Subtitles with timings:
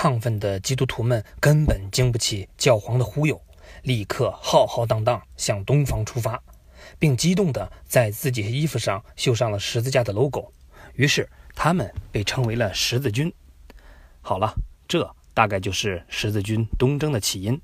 [0.00, 3.38] 亢奋的基督徒们根本经不起教皇的忽悠，
[3.82, 6.42] 立刻浩浩荡荡向东方出发，
[6.98, 10.50] 并激动地在自己衣服上绣上了十字架的 logo。
[10.94, 13.30] 于是，他们被称为了十字军。
[14.22, 14.54] 好了，
[14.88, 17.60] 这大概就是十字军东征的起因。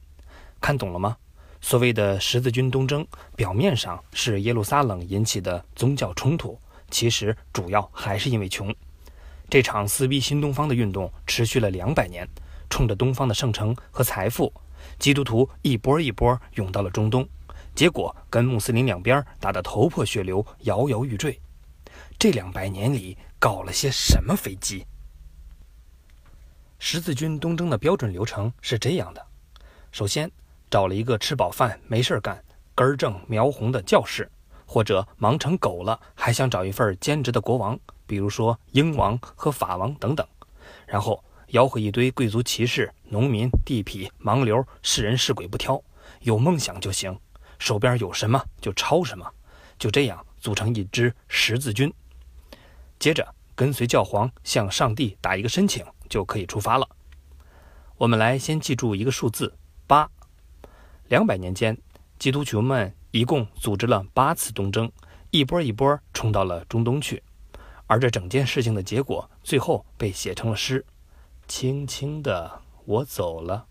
[0.61, 1.17] 看懂了吗？
[1.63, 6.61] 所谓的十字军东征，表面上是耶路撒冷引起的宗教冲突，
[6.91, 8.75] 其实主要还是因为穷。
[9.49, 12.29] 这场撕逼新东方的运动持续了两百年，
[12.69, 14.53] 冲着东方的圣城和财富，
[14.99, 17.27] 基督徒一波一波涌到了中东，
[17.75, 21.41] 结果跟穆斯林两边打得头破血流、摇摇欲坠。
[22.19, 24.85] 这两百年里搞了些什么飞机？
[26.79, 29.25] 十字军东征的标准流程是这样的：
[29.93, 30.31] 首先，
[30.69, 32.43] 找了一个吃饱饭没事干、
[32.75, 34.29] 根正苗红的教士，
[34.67, 37.79] 或者忙成狗了还想找一份兼职的国王。
[38.07, 40.27] 比如说英王和法王等等，
[40.87, 45.83] 然后吆喝一堆贵族骑士、农民、地痞、盲流，是人是鬼不挑，
[46.21, 47.19] 有梦想就行，
[47.59, 49.29] 手边有什么就抄什么，
[49.79, 51.93] 就这样组成一支十字军。
[52.99, 56.89] 接着跟随教皇向上帝打一个申请，就可以出发了。
[57.97, 59.55] 我们来先记住一个数字
[59.87, 60.09] 八。
[61.09, 61.77] 两百年间，
[62.19, 64.91] 基督徒们一共组织了八次东征，
[65.31, 67.23] 一波一波冲到了中东去。
[67.89, 70.85] 而这整件事情的结果，最后被写成了诗
[71.47, 73.69] ：“轻轻的我走了，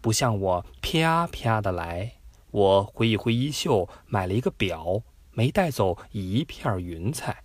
[0.00, 2.14] 不像我啪啪的来。
[2.50, 7.44] 我挥一挥衣袖，买了一个表，没带走一片云彩。”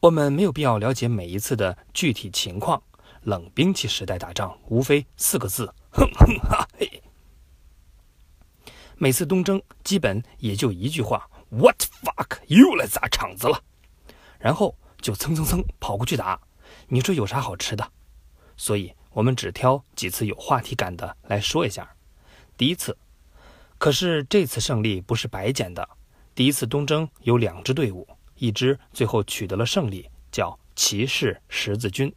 [0.00, 2.82] 我们没有必要了解每一次的具体情况。
[3.22, 7.02] 冷兵器时代打仗，无非四个字：哼哼哈嘿。
[8.98, 12.40] 每次东征，基本也就一句话：“What fuck？
[12.48, 13.62] 又来砸场子了。”
[14.38, 14.76] 然后。
[15.02, 16.40] 就蹭蹭蹭跑过去打，
[16.86, 17.86] 你说有啥好吃的？
[18.56, 21.90] 所以我们只挑几次有话题感的来说一下。
[22.56, 22.96] 第一次，
[23.78, 25.86] 可是这次胜利不是白捡的。
[26.34, 28.06] 第一次东征有两支队伍，
[28.36, 32.14] 一支最后取得了胜利，叫骑士十字军。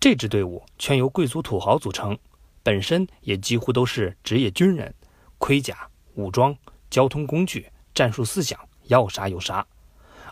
[0.00, 2.18] 这支队伍全由贵族土豪组成，
[2.62, 4.94] 本身也几乎都是职业军人，
[5.36, 6.56] 盔甲、武装、
[6.88, 9.66] 交通工具、战术思想要啥有啥。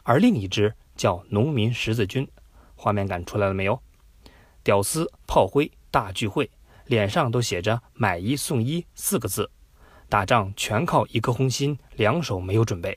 [0.02, 0.74] 而另一支。
[0.96, 2.26] 叫农民十字军，
[2.74, 3.80] 画面感出来了没有？
[4.64, 6.50] 屌丝炮灰大聚会，
[6.86, 9.50] 脸上都写着“买一送一”四个字。
[10.08, 12.96] 打仗全靠一颗红心，两手没有准备，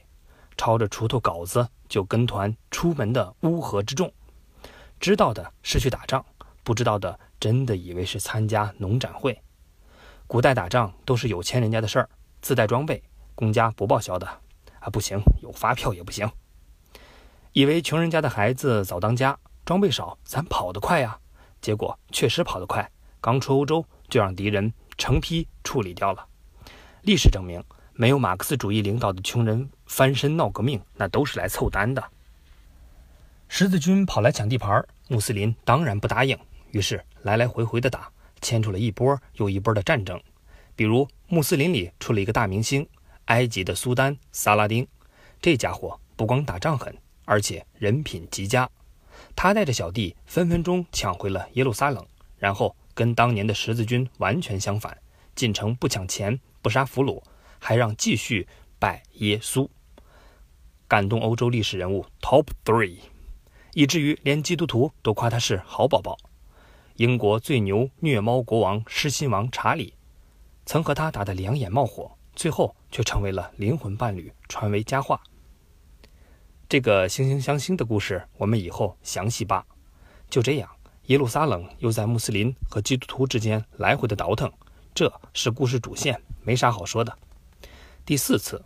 [0.58, 4.12] 抄着锄头镐子就跟团出门的乌合之众。
[5.00, 6.24] 知道的是去打仗，
[6.64, 9.40] 不知道的真的以为是参加农展会。
[10.28, 12.10] 古代打仗都是有钱人家的事儿，
[12.42, 13.02] 自带装备，
[13.34, 14.28] 公家不报销的。
[14.80, 16.30] 啊，不行，有发票也不行。
[17.54, 21.18] 以为穷人家的孩子早当家，装备少，咱跑得快呀。
[21.62, 22.90] 结果确实跑得快，
[23.20, 26.26] 刚出欧洲就让敌人成批处理掉了。
[27.02, 32.04] 历史证明，没有马克思主义领导的穷人翻身闹革命，那都是来凑单的。
[33.48, 36.38] 十字军跑来抢地盘，穆斯林当然不答应，
[36.72, 38.12] 于是来来回回的打，
[38.42, 40.22] 牵出了一波又一波的战争。
[40.76, 42.88] 比如穆斯林里出了一个大明星，
[43.26, 44.88] 埃及的苏丹萨拉丁，
[45.42, 46.96] 这家伙不光打仗狠。
[47.30, 48.68] 而且人品极佳，
[49.36, 52.04] 他带着小弟分分钟抢回了耶路撒冷，
[52.40, 54.98] 然后跟当年的十字军完全相反，
[55.36, 57.22] 进城不抢钱，不杀俘虏，
[57.60, 58.48] 还让继续
[58.80, 59.70] 拜耶稣，
[60.88, 62.98] 感动欧洲历史人物 Top Three，
[63.76, 66.18] 以至于连基督徒都夸他是好宝宝。
[66.96, 69.94] 英国最牛虐猫国王狮心王查理，
[70.66, 75.22] 曾和他打得两眼冒火，最后却成为了灵魂伴侣，传为佳话。
[76.70, 79.66] 这个惺惺相惜的故事，我们以后详细扒。
[80.30, 80.70] 就这样，
[81.08, 84.52] 耶路撒冷又在穆斯林和基督徒之间来回的倒腾，
[84.94, 87.18] 这是故事主线，没啥好说的。
[88.06, 88.64] 第四次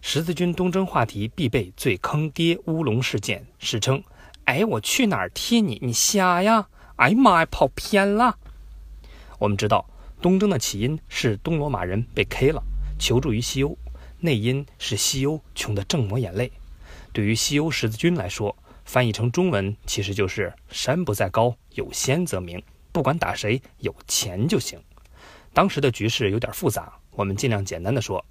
[0.00, 4.02] 十字军东征话题必备最坑爹乌龙事件，史称
[4.46, 5.78] “哎，我去哪儿贴你？
[5.80, 6.66] 你瞎呀？
[6.96, 8.36] 哎呀妈呀，跑偏了！”
[9.38, 9.88] 我们知道，
[10.20, 12.60] 东征的起因是东罗马人被 K 了，
[12.98, 13.78] 求助于西欧，
[14.18, 16.50] 内因是西欧穷得正抹眼泪。
[17.16, 18.54] 对于西欧十字军来说，
[18.84, 22.62] 翻译成中文其实就是“山不在高，有仙则名”。
[22.92, 24.78] 不管打谁，有钱就行。
[25.54, 28.22] 当时的局势有点复杂，我们尽量简单的说：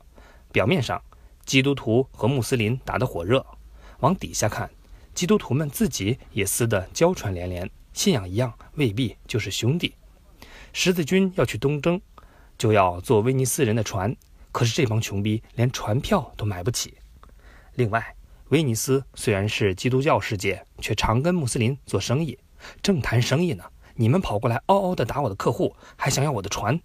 [0.51, 1.01] 表面上，
[1.47, 3.43] 基督徒和穆斯林打得火热；
[4.01, 4.69] 往底下看，
[5.15, 9.95] 基督徒们自己也撕得娇喘连连，信仰一样，未必就是兄弟。
[10.73, 11.99] 十字军要去东征，
[12.55, 14.15] 就要坐威尼斯人的船，
[14.51, 16.93] 可是这帮穷逼连船票都买不起。
[17.73, 18.14] 另外，
[18.49, 22.37] 威尼斯虽然是基督教世界，却常跟穆斯林做生意。
[22.83, 23.63] 正谈生意呢，
[23.95, 26.79] 你们跑过来嗷嗷的打我的客户，还想要我的船。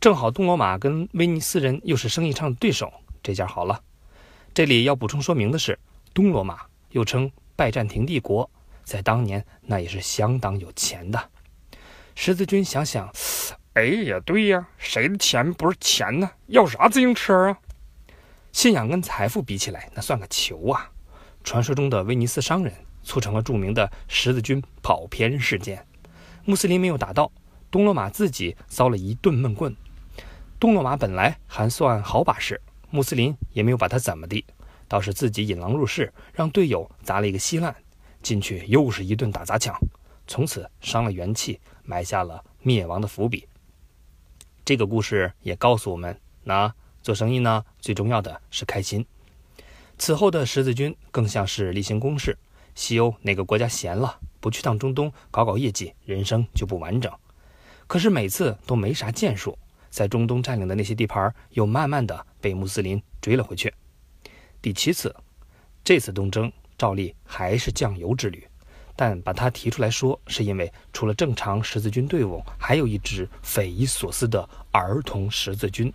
[0.00, 2.92] 正好东罗马跟威尼斯人又是生意上的对手，
[3.22, 3.82] 这下好了。
[4.54, 5.78] 这里要补充说明的是，
[6.14, 6.60] 东罗马
[6.90, 8.48] 又称拜占庭帝国，
[8.84, 11.30] 在当年那也是相当有钱的。
[12.14, 13.10] 十字军想想，
[13.74, 16.30] 哎呀，对呀，谁的钱不是钱呢？
[16.46, 17.58] 要啥自行车啊？
[18.52, 20.90] 信仰跟财富比起来，那算个球啊！
[21.42, 22.72] 传说中的威尼斯商人
[23.02, 25.84] 促成了著名的十字军跑偏事件，
[26.44, 27.32] 穆斯林没有打到，
[27.70, 29.74] 东罗马自己遭了一顿闷棍。
[30.60, 32.60] 东罗马本来还算好把式，
[32.90, 34.44] 穆斯林也没有把他怎么地，
[34.86, 37.74] 倒是自己引狼入室，让队友砸了一个稀烂，
[38.22, 39.74] 进去又是一顿打砸抢，
[40.28, 43.48] 从此伤了元气，埋下了灭亡的伏笔。
[44.64, 46.72] 这个故事也告诉我们，那
[47.02, 49.04] 做生意呢，最重要的是开心。
[49.98, 52.38] 此后的十字军更像是例行公事，
[52.74, 57.12] 西欧哪个国家闲了，不去趟中东搞搞业绩，人生就不完整。
[57.86, 59.58] 可是每次都没啥建树。
[59.90, 63.74] 在中东占领的那些地盘，又慢慢的被穆斯林追了回去。
[64.62, 65.14] 第七次，
[65.84, 68.46] 这次东征照例还是酱油之旅，
[68.96, 75.92] 但把它提出来说，是因为除了正常十字军队伍，还有一支匪夷所思的儿童十字军。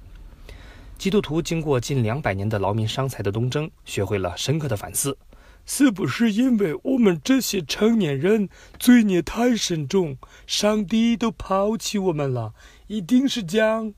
[0.97, 5.15] 基督徒经过近两百年的劳民伤财的东征，学会了深刻的反思：
[5.63, 8.49] 是不是因为我们这些成年人
[8.79, 10.17] 罪孽太深重，
[10.47, 12.53] 上帝都抛弃我们了？
[12.87, 13.93] 一定是讲，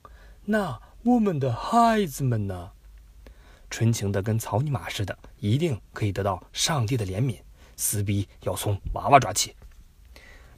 [0.46, 2.72] 那我们的孩子们呢？
[3.70, 7.38] 纯情的跟草泥马似的，一定可以得到上帝的怜悯。
[7.78, 9.56] 撕逼要从娃娃抓起。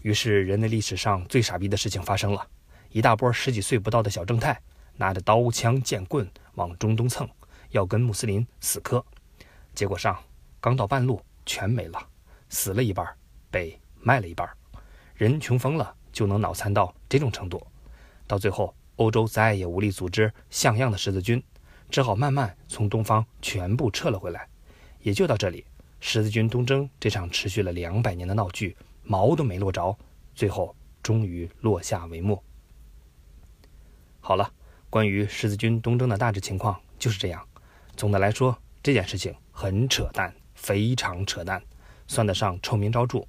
[0.02, 2.48] 于是，人类历史上最傻逼的事情发生了：
[2.90, 4.60] 一大波十几岁不到的小正太，
[4.98, 7.28] 拿着刀枪剑棍往中东蹭，
[7.70, 9.04] 要跟穆斯林死磕。
[9.74, 10.18] 结果上
[10.60, 12.00] 刚到半路，全没了，
[12.50, 13.08] 死了一半，
[13.50, 14.50] 被卖了一半。
[15.16, 17.66] 人穷疯了，就能脑残到这种程度。
[18.28, 21.42] 到最后，欧洲再也无力组织像样的十字军，
[21.90, 24.48] 只好慢慢从东方全部撤了回来。
[25.02, 25.66] 也就到这里，
[26.00, 29.98] 十字军东征这场持续了两百年的闹剧，毛都没落着，
[30.36, 32.44] 最后终于落下帷幕。
[34.20, 34.54] 好了，
[34.92, 37.42] 关于十字军东征的大致情况就是这样。
[37.96, 41.64] 总的来说，这件事情很扯淡，非常扯淡，
[42.08, 43.26] 算得上臭名昭著，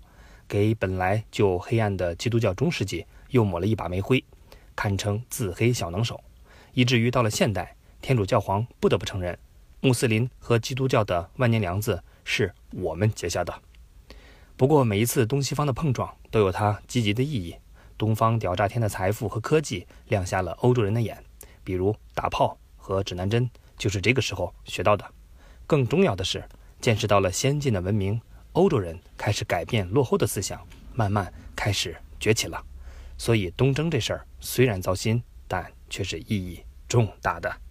[0.48, 4.22] 给本来就黑暗的基督教中世纪又抹了一把煤灰。
[4.74, 6.20] 堪称自黑小能手，
[6.72, 9.38] 以至于到了现代，天主教皇不得不承认，
[9.80, 13.54] 穆斯林和基督教的万年梁子是我们结下的。
[14.56, 17.54] 不过每一次东西方的碰撞都有它积极的意义，
[17.96, 21.22] 东方屌炸天的财富和科技亮瞎了欧洲人的眼，
[21.64, 25.04] 比如打炮和指南针就是这个时候学到的。
[25.66, 26.44] 更重要的是，
[26.80, 28.20] 见识到了先进的文明，
[28.52, 30.60] 欧洲人开始改变落后的思想，
[30.94, 32.62] 慢慢开始崛起了。
[33.16, 37.61] 所以东征这事儿虽然糟心，但却是意义重大的。